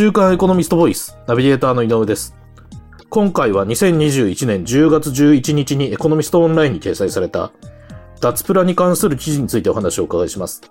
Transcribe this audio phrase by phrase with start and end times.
[0.00, 2.34] 週刊エコノミストボイス、ナビゲーターの井上です。
[3.10, 7.52] 今回は2021年10月11日にエコノミストオンラインに掲載された、
[8.18, 10.62] 脱プラに関する記事についてお話をお伺いします。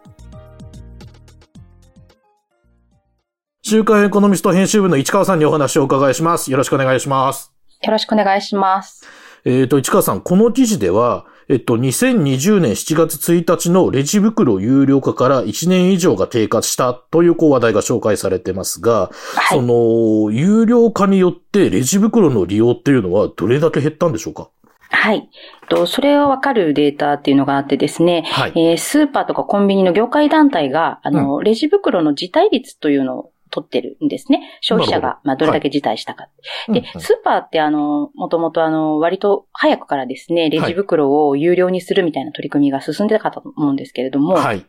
[3.61, 6.49] 週刊エコノミスト編集部の市川さんにお話をお伺いします。
[6.49, 7.53] よろしくお願いします。
[7.83, 9.05] よろしくお願いします。
[9.45, 24.49] えっ、と、市川さん、この記事では、えっと、2020年7月1日のレジ袋有料化から1年以上が経過したというこう話題が紹介されてますが、はいその、有料化によってレジ袋の利用っていうのはどれだけ減ったんでしょうか？
[24.91, 25.27] はい。
[25.69, 28.53] と、それがわかるデータっていうのがあってですね、はい。
[28.55, 34.57] えースーパーとかコンビニの業界団体が、あの、レジ袋の辞退率というのを取ってるんですね。
[34.61, 36.27] 消費者が、まあ、どれだけ辞退したか。
[36.67, 37.01] で、うんうん。
[37.01, 44.65] スーパーってあの、もともとあの、割と早くからですね、レジ袋を有料にするみたいな取り組みが進んでたかと思うんですけれども、はい。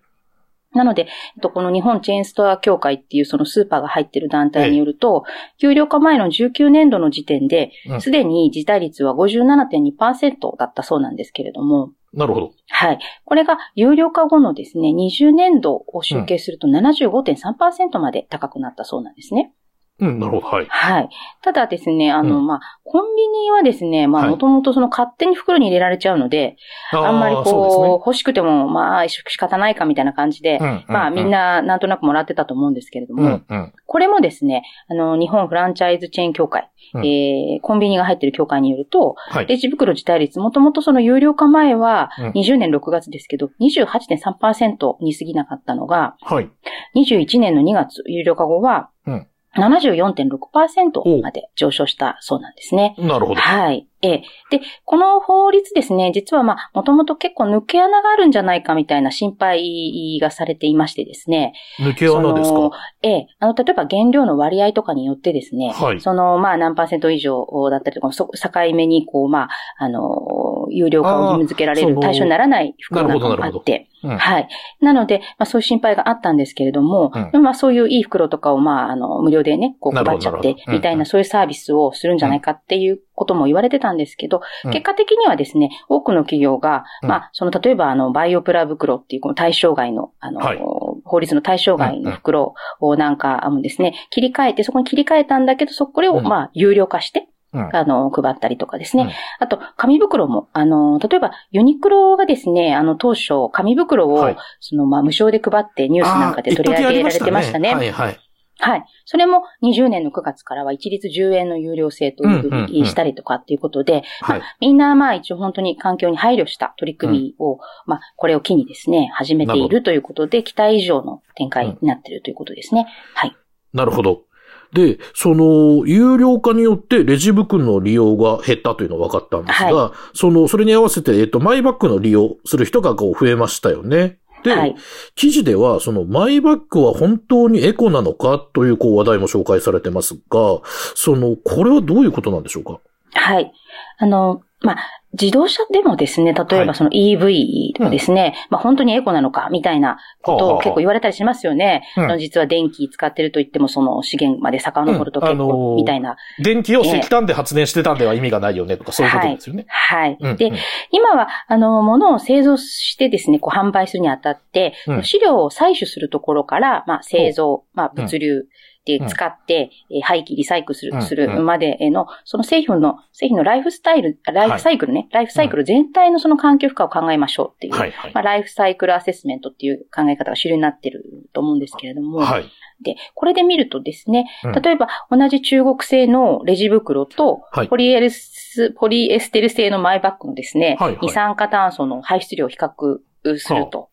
[0.73, 1.07] なので、え
[1.39, 5.25] っと、この日本チェーンストア協会っていうそのスーパーが入ってる団体によると、
[5.59, 8.01] 有料化前の19年度の時点でう、ん。
[8.01, 12.53] すでに辞退率は57.2%だったそうなんですけれども、なるほど。
[12.69, 12.99] はい。
[13.25, 19.53] これが有料化後のですね、20年度を集計すると75.3%まで高くなったそうなんですね。
[20.01, 20.47] うん、なるほど。
[20.47, 20.67] はい。
[20.69, 21.09] はい。
[21.43, 26.57] ただですね、あの、うんまあ、コンビニはですね、まあ、はいもともとその勝手に袋に入れられちゃうので、
[26.93, 30.85] あんまりーこう、欲しくても、まあ、仕方ないかみたいな感じで、そうですね。
[30.89, 33.73] まあ、みんな、ななんとなくもらってたと思うんですけれども、うん、うん。
[33.87, 39.47] これもですね、あの、日本フランチャイズチェーン協会、うんえー、コンビニが入ってる協会によると、はい。
[39.47, 46.51] レジ袋自体率、もともとその有料化前はうん20年6月ですけど、28.3%に過ぎなかったのが、はい。
[46.97, 52.95] 21年の2月有料化後はうん、74.6%まで上昇したそうなんですね。
[52.99, 53.41] なるほど。
[53.41, 53.87] はい。
[54.03, 54.23] ええ。
[54.51, 61.53] で、この法律ですね、実はまあ、もともと結構抜け穴があるんじゃないかみたいな心配がされていましてですね。
[61.79, 62.71] 抜け穴ですか？
[63.03, 63.27] ええ。
[63.41, 74.49] あの、例えば原料の割合とかによってですね、はいその、まあ、何パーセント以上だったりとか、そ、境目に、こう、まあ、あの、有料化を義務付けられる対象にならない袋なあって、うんはい。
[74.81, 84.71] なので、まあ、そういう心配があったんですけれども、うんまあ、そういういい袋とかを、まあ、あの、無料でね、こう配っちゃってみたいな、そういうサービスをするんじゃないかっていうことも言われてたんですけど、うん。
[84.73, 87.09] 結果的にはですね、多くの企業が、うん。
[87.11, 90.59] まあ、その、例えば、あの、バイオプラ袋っていう、この対象外の、あの、はい。
[91.05, 96.25] 法律の対象外の袋をなんかもですね、切り替えて、そこに切り替えたんだけど、そこれを、うん。
[96.25, 97.77] まあ、有料化して、うん。
[97.77, 99.03] あの、配ったりとかですね。
[99.03, 99.11] うん。
[99.39, 104.37] あと、紙袋も、あの、例えば、ユニクロがですね、あの、当初、紙袋を、はい。
[104.61, 107.75] その、まあ、無償で配ってニュースなんかで取り上げられてましたね。
[107.75, 108.30] はい、はい。
[108.61, 108.85] はい。
[109.05, 114.43] それも20年の9月からは一律10円の有料制というふううんうんうんにしたりとかっていうことで、はい。
[114.61, 122.87] みんなまあ一応本当に環境に配慮した取り組みを、まあこれを機にですね、始めていなるということで、期待以上の展開になっているということですね。
[123.15, 123.37] はい。
[123.73, 124.25] なるほど。
[124.73, 134.20] で、その、有料化によってレジ袋の利用が減ったというのは分かったんですが、はその、それに合わせて、えっと、マイバッグの利用する人がこう増えましたよね。
[134.43, 134.75] で、はい。
[135.15, 140.61] 記事では、その、マイバッグは本当にエコなのかというこう話題も紹介されてますが、
[140.95, 142.81] その、これはどういうことなんでしょうか？
[143.13, 143.53] はい。
[144.01, 144.77] あの、まあ、
[145.21, 146.67] 自動車でもですね、例えはい。
[146.67, 151.83] ばその EV とかですね、まあ本当にエコなのかみたいなことを結構言われたりしますよね。
[151.97, 152.05] うん。
[152.05, 155.41] あの実は電気使ってると言ってもその資源まで遡ると結うん。
[155.41, 156.17] あのー構みたいな。
[156.39, 159.65] 電気を石炭で発電してたんでは意味がないよねとか、そういうことですよね。
[159.69, 160.17] はい。
[160.21, 160.53] うんで、
[160.93, 165.03] 今は、あの、物を製造してですね、こう販売するにあたって、うん。
[165.03, 168.45] 資料を採取するところから、まあ製造、まあ物流
[168.85, 178.13] で使って、えー廃棄、リサイクルする、までの、その製品の、製品のライフスタイル、ライフサイクルね、ライフサイクル全体のその環境負荷を考えましょうっていう、はいはい。
[178.15, 182.45] まあライフサイクルアセスメントっていう考え方が主流になってると思うんですけれども、はい。
[182.83, 184.53] で、これで見るとですね、うん。
[184.53, 190.99] 例えば同じ中国製のレジ袋とはい、ポリエルス、ポリエステル製のマイバッグのですね、はいはい。
[191.03, 192.99] 二酸化炭素の排出量を比較
[193.39, 193.89] すると、はい。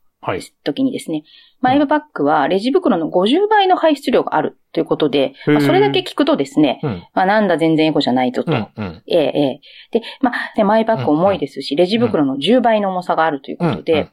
[0.63, 1.23] 時にですね、
[1.61, 7.03] マイバッグはレジ袋の50倍の排出量があるということで、まあそれだけ聞くとですね、うん。
[7.13, 8.51] まあなんだ全然エコじゃないぞと。
[8.51, 8.67] うん。
[8.75, 9.03] うん。
[9.07, 9.41] ええ、え
[9.93, 9.99] え。
[9.99, 14.09] で、まあ、でマイバッグ重いですし、レジ袋の10倍の重さがあるということで、うん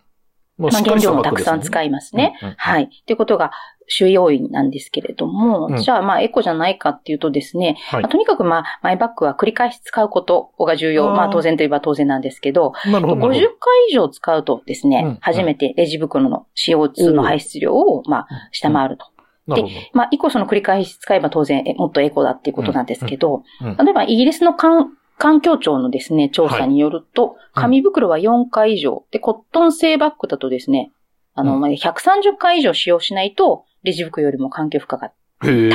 [0.56, 2.38] ままあ、原料もたくさん使いますね。
[2.40, 2.88] うんうんはい。
[3.06, 3.50] ということが
[3.88, 11.10] 主要因なんですけれども、うんじゃあまあエコじゃないかっていうとですね、はいまあとにかくまあマイバッグは繰り返し使うことが重要。
[11.10, 12.90] あーまあ当然といえば当然なんですけど、ど。
[12.90, 19.06] な50る回以上使うとですね、うん初めてレジ袋の CO2 の排出量をまあ下回ると。
[19.06, 19.56] ほど。
[19.56, 30.92] なるほまあ以降その繰り返し使えば当然えもっとエコだっていうことなんですけど、例えばイギリスの環環境庁のですね、調査によると、紙袋は4回以上、で、コットン製バッグだとですね、
[31.34, 31.60] あの、うん。
[31.60, 35.12] まあ130回以上使用しないと、レジ袋よりも環境負荷が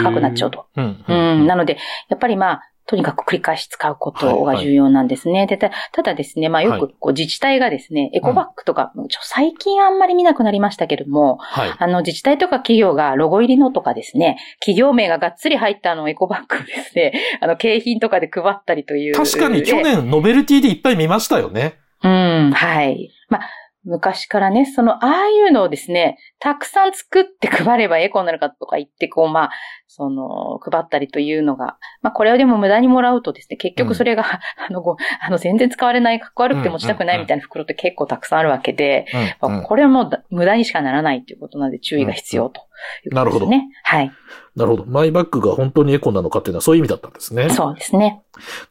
[0.03, 0.65] 高くなっちゃうと。
[0.75, 1.05] うん。
[1.07, 1.13] う
[1.43, 1.77] ん、なので、
[2.09, 5.45] やっぱりまあ、とにかく繰り返し使うことが重要なんですね。
[5.45, 11.73] でたただですね、まあよはいくこう自治体がですね、エコバッグとか、ちょ最近あんまり見なくなりましたけれども、はい。
[11.77, 19.13] あの自治体とか企業がロゴ入りのとかですね、企業名ががっつり入ったあのエコバッグをですね、 あの景品とかで配ったりという。
[19.13, 21.75] 確かに去で年ノベルティでいっぱい見ましたよね。
[22.03, 23.11] うん、はい。
[23.29, 23.41] まあ、
[23.89, 29.51] 昔からね、その、ああいうのをですね、たくさん作って配ればエコになるかとか言って、こう、まあ、
[29.87, 34.23] その、配ったりというのが、まあ、これをでも無駄にもらうとですね、結局それが、
[34.69, 39.49] あの、ごあの、全然使われない、かっこ悪くて持ちたくないみたいな袋って結構たくさんあるわけで、うん。
[39.49, 42.61] まあうんこれはもうだ無駄にしかならないということなので注意が必要と
[43.05, 43.67] いうことですね。
[43.83, 44.11] はい。
[44.59, 44.85] なるほど。
[44.85, 47.49] マイバッグが本当にエコなのかっていうのはそういう意味だったんですね。
[47.49, 48.21] そうですね。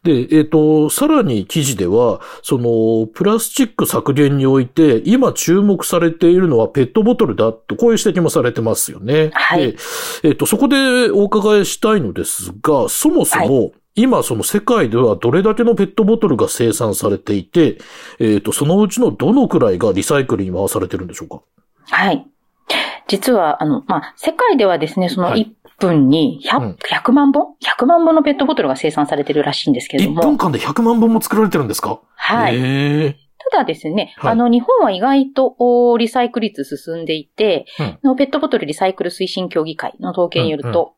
[0.03, 9.31] で、えっ、と、さらに記事では、その、プラスチック削減において、今注目されているのはペットボトルだと、こういう指摘もされてますよね。
[9.33, 9.77] はいで、
[10.23, 17.79] えっ、と、そこでお伺いしたいのですが、そもそも、今その世界ではどれだけのペットボトルが生産されていて、
[18.19, 21.41] えっ、と、そのうちのどのくらいがリサイクルに回されてるんでしょうか？
[21.89, 22.27] はい。
[23.09, 30.21] 実は、あの、まあ、世界ではですね、そのはい1分にうん 100, 100万本 ?100 万本のペットボトルが生産されてるらしいんですけれど ?1 も。
[30.21, 31.99] 分間で100万本も作られてるんですか？
[32.15, 33.15] はい。
[33.51, 40.93] ただですね、はいあの、日本は意外とおリサイクル率進んでいて、うんのペットボトルリサイクル推進協議会の統計によると、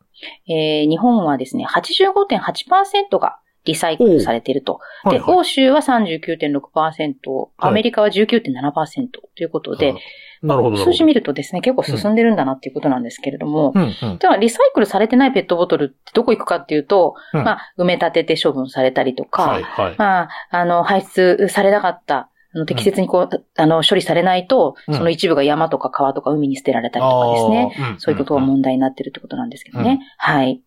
[0.50, 4.80] えー日本はですね、85.8%がリサイクルされていると。
[5.04, 5.38] で、はいはい。
[5.38, 9.94] 欧州は39.6%、アメリカは19.7%ということで、
[10.42, 10.72] なるほど。
[10.72, 13.92] なるほど数字見るとですね、結構進んでるんだなっていうことなんですけれども、うんうん。
[14.20, 19.96] じゃあ、リサイクルされてないペットボトルってどこ行くかっていうと、うんまあ、埋め立てて処分されたりとか、はいはい。
[19.98, 27.76] まあ、あの、排出されなかった、あの適切にこう、あの、処理されないと、うんその一部が山とか川とか海に捨てられたりとかですね。
[27.78, 28.00] あー。
[28.00, 30.00] そういうことがんん問題になってるってことなんですけどね。
[30.18, 30.62] はい。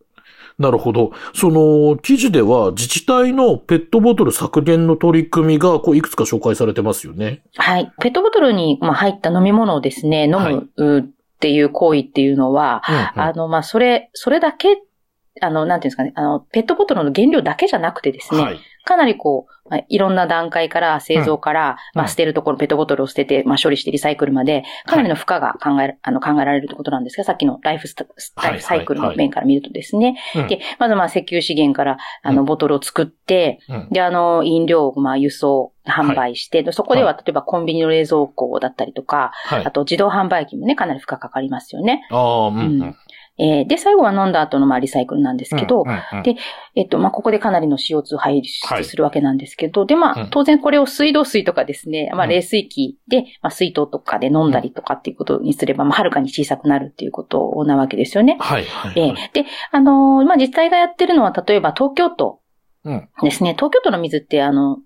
[0.58, 1.12] なるほど。
[1.34, 7.42] その、記事では自治体のペットボトル削減の取り組みが、こう、いくつか紹介されてますよね。
[7.56, 7.92] はい。
[8.00, 14.78] ペットボトルにまあ入った飲み物をですね、飲はいっていう行為っていうのは、うんうんあの、まあ、それ、それだけ、
[15.40, 18.60] あの、なんていうんですかね、あの、ペットボトルの原料だけじゃなくてですね、はい。
[18.84, 28.04] かなりこう、まあ、いろんな段階から、製造から、うんまあ、捨てるところ、ペットボトルを捨てて、まあ、処理してリサイクルまで、かなりの負荷が考え、あの、考えられるということなんですが、さっきのライフスタ
[28.50, 30.16] イフサイクルの面から見るとですね。
[30.36, 39.70] うんで、まずまあ、石油資源から、あの、うんボトルを作って、うんで、あの、飲料をまあ、輸送、販売して、でそこでは、は例えばコンビニの冷蔵庫だったりとか、はいあ。
[39.70, 42.06] と自動販売機もね、かなり負荷かかりますよね。
[42.10, 42.96] ああ、うんうん。
[43.38, 46.36] うんえーで、最後は飲んだ後のまあ、リサイクルなんですけど、うんうんうんで
[46.76, 58.36] えっと、まあ、ここでかなりの CO2 排はい出するわけなんですけど、で、まうんあ、当然これを水道水とかですね、まあ、うん冷水器で、まあ、水筒とかで飲んだりとかっていうことにすれば、まあ、はるかに小さくなるっていうことなわけですよね。
[58.40, 58.92] はい、はい。
[58.96, 62.40] えはいーで、あのーまあ、自治体がやってるのは、例えば東京都
[62.84, 63.08] うん。
[63.22, 63.54] ですね。
[63.54, 64.78] 東京都の水って、あの、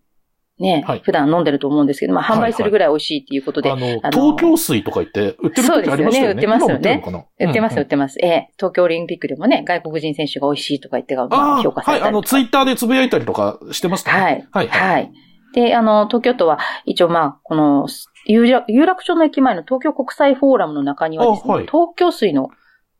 [0.58, 6.10] ね、はい普段飲んでると思うんですけど、まあ、販売するぐらい美味しいっていうことで、あの、あの東京水とか言って、売ってる時ありましたよね。
[6.10, 7.02] そうですよね売ってますよね
[7.38, 8.18] 売ってます、売ってます。
[8.22, 12.28] ええ東京オリンピックでもね、外国人選手が美味しいとか言ってが、まああ、評価あ、はい、あの、されたりとか。
[12.28, 14.20] ツイッターでつぶやいたりとかしてましたね。
[14.20, 14.46] はい。
[14.50, 14.68] はい。
[14.68, 15.12] はい。
[15.54, 17.86] で、あの、東京都は、一応まあ、この、
[18.26, 18.44] 有
[18.84, 22.50] 楽町の駅前の東京国際フォーラムの中にはですね、あはい東京水の、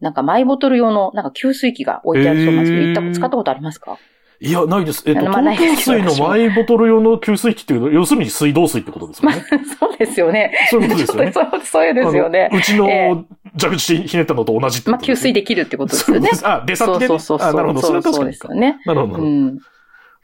[0.01, 3.99] なんかマイボトル用の、なんか給水器が置いてあるそうなんですけど、行った使ったことありますか？
[4.41, 5.03] いや、ないです。
[5.07, 9.43] えっと、まあ東京水のマイボトル用の給水器っていうのは、要するに水道水ってことですよまあね。、
[9.81, 10.53] そうですよね。
[10.71, 13.25] そういうことですよね そうそういうですよねうちえの
[13.61, 16.31] 蛇口ひねったのと同じまあ、給水できるってことですよね。
[16.33, 17.07] そうあ、出そう先でね。
[17.09, 17.49] そうそうそう。
[17.49, 17.81] あ、なるほど。
[17.81, 18.49] それは確そうかにか。
[18.49, 18.79] ですよね。
[18.87, 19.23] なるほど。
[19.23, 19.59] うん。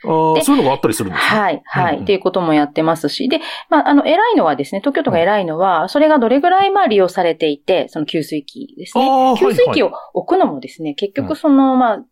[0.05, 1.41] どあそういうのがあったりするんですね。
[1.41, 1.95] はい、はい。
[1.95, 3.29] うんうんっていうこともやってますし。
[3.29, 3.41] で、
[3.71, 9.35] まあ、あの、偉いのはですね、東京都が偉いのは、それがどれぐらいまあ利用されていて、その給水器ですね。
[9.39, 12.05] 給水器はを置くのもですね、結うん局その、まあ、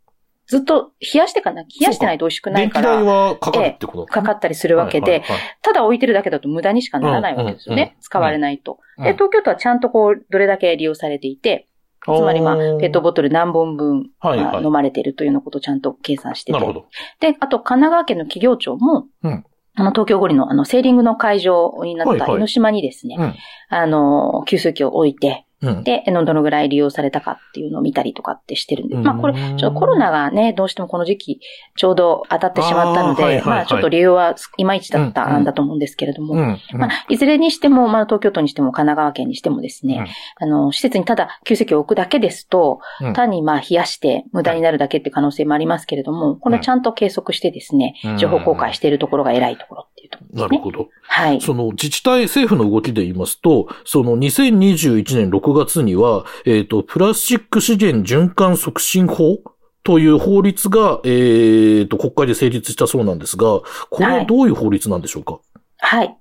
[0.46, 2.80] ずっと冷やしてかな、冷やしてないと美味しくない電気か。
[2.82, 4.06] ら、代はかかるってこと？
[4.06, 5.40] かかったりするわけで、はいはいはい。
[5.62, 7.82] ただ置いてるだけだと無駄にしかならないわけですよね。
[7.82, 8.78] うんうんうん使われないと。
[8.98, 9.04] うん。
[9.04, 11.68] で、東京都はちゃんとこう、どれだけ利用されていて、
[12.04, 14.44] つまりまあ、ペットボトル何本分、はいはい。
[14.44, 16.52] まあ飲まれているというようなことをちゃんと計算してて。
[16.52, 16.86] なるほど。
[17.20, 19.44] で、あと、神奈川県の企業庁も、うん。
[19.74, 23.34] あの、東京五里の、あの、セーリングの会場になった江ノ島にですね、うん。
[23.68, 25.84] あの、給水器を置いて、うん。
[25.84, 31.40] で、どのぐらい利用されたかっていうのを見たりとかってしてるんで、うんまあこれ、ちょっとコロナがね、どうしてもこの時期、
[31.76, 36.40] ちょうど当たってしまったので、あーはいはいはいまあちょっと理由はいまいちだったうんだと思うんですけれども、うん。
[36.40, 50.42] うんまあ、いずれにしても、まあ、東京都にしても、神奈川県にしてもですね、あの、施設にただ給席を置くだけですと、うん単にまあ、冷やして無駄になるだけって可能性もありますけれども、このちゃんと計測してですね、うん情報公開しているところが偉いところっていうところですね。
[50.42, 50.88] なるほど。
[51.02, 51.40] はい。
[51.40, 59.38] その自治体、政府の動きで言いますと、その2021年6 6月には、えっ、と、プラスチック資源循環促進法
[59.84, 65.40] という法律が、えっ、と、国会で成立したそうなんですが、これはどういう法律なんでしょうか？
[65.78, 66.16] はい。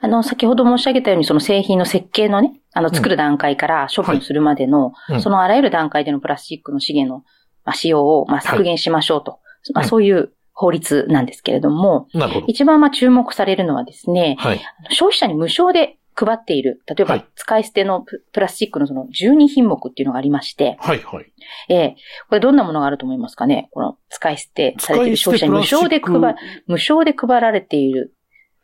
[0.00, 7.24] あの、先ほど申し上げたように、その製品の設計のね、あの、作る段階から処分するまでの、はいうんそのあらゆる段階でのプラスチックの資源の、
[7.64, 9.38] まあ、使用を、まあ、削減しましょうと。
[9.74, 12.46] まあ、うんそういう法律なんですけれども、なるほど。
[12.46, 14.60] 一番まあ注目されるのはですね、はい。
[14.90, 17.26] 消費者に無償で配っている、例えばはい。
[17.34, 21.32] 使い捨てのププラスチックのその12品目っていうのがありまして、はい、はい。
[21.68, 21.96] ええ。
[22.28, 23.68] これどんなものがあると思いますかね？
[23.72, 26.36] この使い捨てされている消費者に無償で配、
[26.66, 28.14] 無償で配られている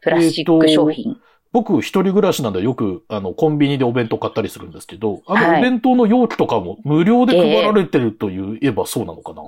[0.03, 1.17] プラスチック商品。
[1.53, 5.59] 僕、一人暮らしなんでよく、あの、コンビニでお弁当買ったりするんですけど、あの、はい。
[5.61, 9.43] お弁当の容器とかも無料で配られてると言えばそうなのかな、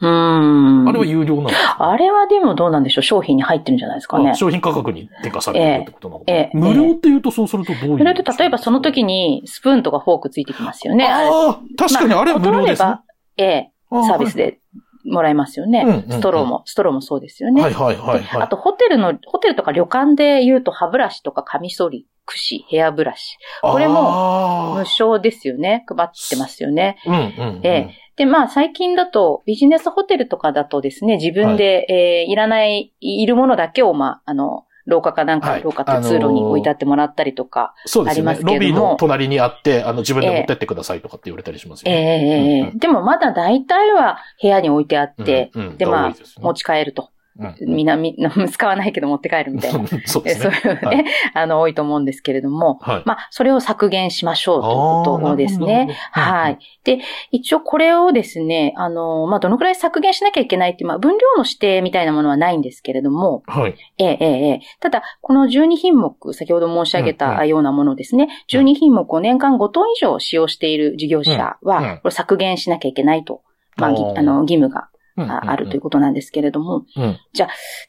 [0.00, 0.88] うーん。
[0.88, 1.48] あれは有料なの？
[1.78, 4.34] あれはでもどうなんでしょう商品に入ってるんじゃないですかねあ。
[4.34, 11.06] 商品価格に転嫁されてるってことなのかな、ええええ無料って言うとそうするとどういうそれと例えばその時にスプーンとかフォークついてきますよね。
[11.06, 12.88] あれああ、確かにあれは無料ですね。
[12.88, 13.04] まあ断れば
[13.36, 14.60] ええ、サービスで
[15.04, 16.04] もらえますよね。
[16.08, 17.60] ストローも、ストローもそうですよね。
[17.62, 18.42] はいはいはいではい。
[18.42, 23.36] あと、ホテルの、ホテルとか旅館で言うと、歯ブラシとかカミソリ、櫛、ヘアブラシ。
[23.60, 25.84] これも無あ償ですよね。
[25.86, 26.96] 配ってますよね。
[27.04, 27.66] ーうんうん、うん。
[27.66, 35.62] ええで、まあ、最近だと、ビジネスホテルとかだとですね、自分で、えーいらない、いるものだけを、まあ、あの、廊下かなんか、はい。
[35.62, 37.74] 廊下と通路に置いてあってもらったりとか。
[38.06, 38.52] ありますけれども。
[38.52, 42.02] ロビーの隣にあって、あの、自分で持ってってくださいとかって言われたりしますよええね。
[42.02, 42.66] ええ。
[42.66, 45.76] ええでもまだ大体は部屋に置いてあって、うんうん。
[45.78, 46.16] で、まあね。
[46.38, 47.10] 持ち帰ると。
[47.36, 49.86] うんみんな、みんな、 使わないけど持って帰るみたいな。
[50.06, 50.72] そうでえそうすね。
[50.72, 53.02] いうね、はい あの、多いと思うんですけれども、はい。
[53.04, 55.88] まあ、それを削減しましょうということですね。
[56.12, 56.58] はい。
[56.84, 57.00] で、
[57.32, 63.74] 一応これをですね、あの、まあ、どのくらい削減しなきゃいけないってまあ、分量の指定みたいなものはないんですけれども、はい。
[63.98, 64.60] ええ、ええ、ええ。
[64.80, 73.42] ただ、この12品目、先ほど申し上げうんうたようなものですね、12品目を年間5トン以上使用している事業者うんうんは、これ削減しなきゃいけないと、
[73.76, 77.18] まあ、ぎあの、義務がうんああるということなんですけれども、うん。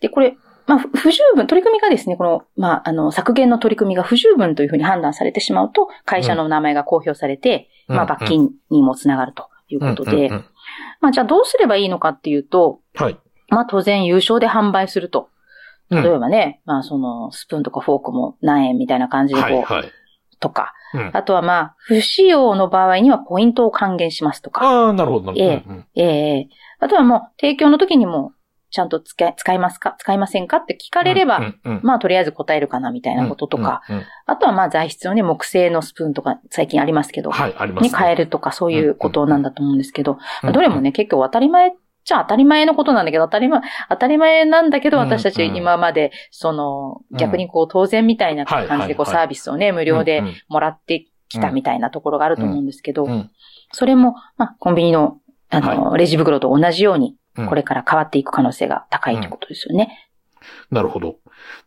[0.01, 7.96] で、これ、まあ、ふ不十分、取り組みがですね、この、まあ、あの、削減の取り組みが不十分というふうに判断されてしまうと、会社の名前が公表されて、うん。
[7.98, 10.46] まあ、罰金にもつながるということで、うんうんうん。
[11.01, 13.20] まあ、じゃあどうすればいいのかっていうと、はい。
[13.50, 15.29] まあ、当然優勝で販売すると。
[15.91, 16.03] うん。
[16.03, 19.91] 例えばね、まあ、その、スプーンとかフォークも何円みたいな感じでこう、はいはい。
[20.39, 21.12] とか、うん。
[21.13, 25.51] あとはまあ、不使用の場合にはポイントを還元しますとか、ああ、なるほど、なるほど。
[25.51, 25.63] ええ。
[25.68, 26.50] うんええ
[26.80, 28.34] あとはもう、提供の時にも、
[28.70, 29.96] ちゃんと使い、使いますか？
[29.98, 30.58] 使いませんか？
[30.58, 34.08] って聞かれれば、うんうんまあ、とりあえず答えるかな、みたいなこととか、うんうんうん。
[34.25, 41.72] あとはまあ、材質をね、木製のスプーンとか、最近ありますけど、はい、ありますに変えるとか、そういうことなんだと思うんですけど、うんまあどれもね、結構当たり前っ
[42.05, 47.17] ちゃ当たり前のことなんだけど、当たり前、当たり前なんだけど、うん私たち今まで、その、うん。
[47.17, 53.31] 逆にこう、当然みたいなはい感じで、こう、サービスをね、無料でもらってきたみたいなところがあると思うんですけどう、ん。
[53.71, 55.19] それも、まあ、コンビニの、
[55.50, 57.47] あの、レジ袋と同じように、うん。
[57.47, 60.09] これから変わっていく可能性が高いということですよね。
[60.72, 61.18] なるほど。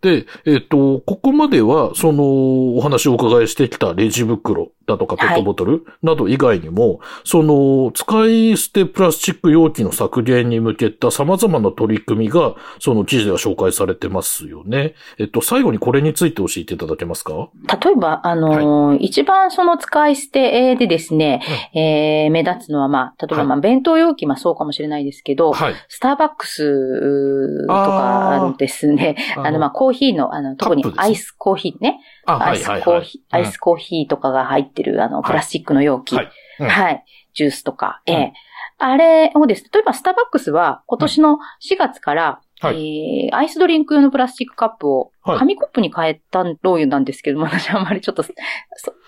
[0.01, 14.95] で、えっ、と、ここまでは、その、お話をお伺いしてきたレジ袋だとかペットボトルなど以外にも、その、使い捨てプラスチック容器の削減に向けた様々な取り組みが、その記事では紹介されてますよね。
[15.19, 17.51] えっと、最後にこれについて教えていただけますか？
[17.85, 21.43] 例えば、あのー一番その使い捨てでですね、
[21.75, 25.75] えー目立つのは、まあ、例えば、まあ、弁当容器、まあそうかもしれないですけど、はい。
[25.89, 32.91] スターバックスとかですね、あの、まあ、コーヒーの、あの、特にアイスコーヒーね、あ、アイスはいはい。
[32.91, 33.01] はい。
[33.01, 36.23] コーヒー、アイスコーヒーとかが入ってる、あの、プラスチックの容器、は
[36.59, 36.95] はい。
[36.95, 37.01] い、うん。
[37.35, 38.15] ジュースとか、うん。
[38.15, 38.49] ええ
[38.81, 48.33] あれをですね、例えばスターバックスは今年の4月から、はいえーアイスドリンク用のプラスチックカップをはい紙コップに変えたろうなんですけども、私あんまりちょっと そ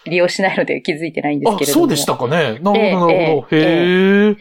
[0.07, 1.83] 利用しないので気づいてないんですあけ、れども。
[1.83, 2.31] そうでしたかね。
[2.31, 3.47] なるほど、ええなるほど。
[3.57, 4.37] へえ。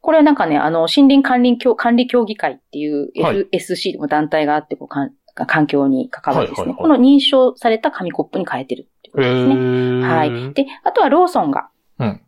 [0.00, 5.12] これはなんかね、あの、森林管理協管理協議会っていうはい FSC の団体があって、こうかん
[5.46, 10.06] 環境に関わるですね、はいはいこの認証された紙コップに変えてるってことですね。
[10.06, 10.52] はい。
[10.54, 11.68] で、あとはローソンが。
[11.98, 12.20] うん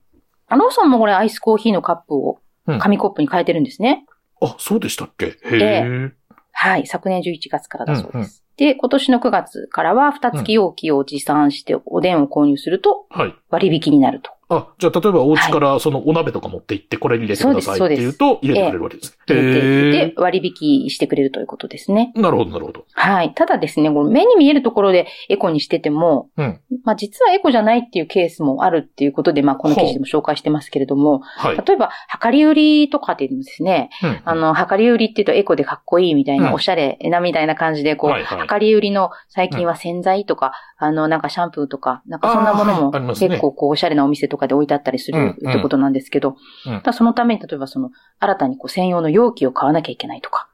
[0.51, 4.07] あローソンもこれアイスコーヒーのカップをうん紙コップに変えてるんですね。
[4.41, 5.27] あ、そうでしたっけ？
[5.27, 6.13] へええ。
[6.53, 6.87] はい。
[6.87, 8.45] 昨年11月からだそうです。
[8.57, 13.35] で、今年の9月からは、蓋付き容器を持参しておでんを購入するとはい。
[13.51, 19.19] 割引になるとあ、じゃあ例えばお家からそのお鍋とか持って行ってこれ入れてくださいって言うと入れてくれるわけです。
[19.27, 22.13] で、割引してくれるということですね。
[22.17, 22.85] ーなるほど、なるほど。
[22.93, 23.35] はい。
[23.35, 26.61] ただですね、目に見えるところでエコにしてても、うん。
[26.85, 31.57] まあ実はエコじゃないっていうケースもあるっていうことで、まあこの記事でも紹介してますけれども、はい。
[31.57, 31.91] 例えば、
[32.23, 46.37] 量り売りとかっていうのもですね、うんあの、量り売りっていうとエコでかっこいいみたいな、うんおしゃれなみたいな感じで、こう、はいはい量り売りの最近は洗剤とか、あの、なんかシャンプーとか、なんかそんなものも結構こう、おしゃれなお店とかで置いてあったりするってことなんですけど、
[46.93, 47.91] そのために例えばその、
[48.21, 50.49] 新たにこう、専用の容器を買わなきゃいけないとか、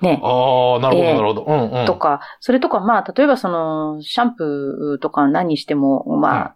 [0.00, 1.14] ね、ああ、なるほど、えー。
[1.14, 1.44] なるほど。
[1.44, 1.86] うんうん。
[1.86, 6.54] とか、それとか、まあ、例えばその、シャンプーとか何にしても、まあ、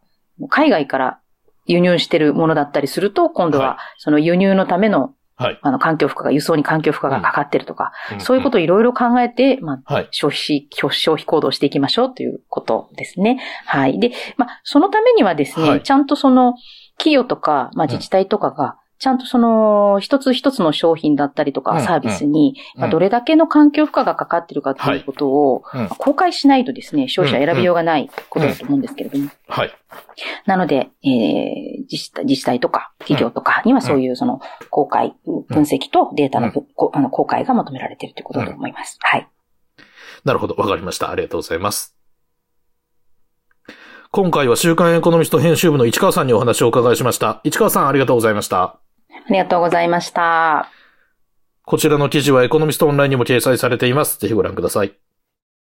[0.49, 1.21] 海外から
[1.67, 5.59] 輸入してるものだったりすると、今度はは、その輸入のための、はい。
[5.63, 10.09] あの、環境負荷が、輸送に環境負荷がかかってるとか、んそういうことをいろいろ考えて、まあ、はい。
[10.11, 13.41] 消費、消費消費行動していきましょうということですね。
[13.65, 14.01] はい。
[14.01, 16.55] で、まあ、そのためにはですね、はいちゃんとその、
[16.99, 22.57] 企業とか、まあ、自治体とかが、ちゃんとその、一つ一つの商品だったりとか、うんサービスに、
[22.91, 25.63] どれだけの環境負荷がかかってるかということを、
[25.99, 29.31] 公開しないとですね、消費者選びようがないことだと思うんですけれども。
[29.47, 29.71] はい。
[30.47, 34.41] なので、えー自治体、自治体とか企業とかにはそういうその
[34.71, 35.15] 公開、
[35.49, 36.53] 分析とデータの
[36.93, 38.99] あの公開が求められているということだと思います。
[39.01, 39.29] はい。
[40.25, 40.55] なるほど。
[40.57, 41.11] わかりました。
[41.11, 41.97] ありがとうございます。
[44.11, 47.41] 今回は週刊エコノミスト編集部の市川さんにお話をお伺いしました。
[47.45, 48.88] 市川さんありがとうございました。
[49.29, 50.71] ありがとうございました。
[51.63, 54.19] こちらの記事はエコノミストオンラインにも掲載されています。
[54.19, 55.08] ぜひご覧ください。